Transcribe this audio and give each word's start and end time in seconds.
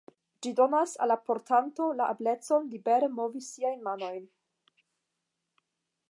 Ĝi 0.43 0.51
donas 0.59 0.93
al 1.05 1.11
la 1.13 1.17
portanto 1.27 1.89
la 1.99 2.07
eblecon 2.13 2.65
libere 2.71 3.09
movi 3.19 3.41
siajn 3.49 3.83
manojn. 3.89 4.27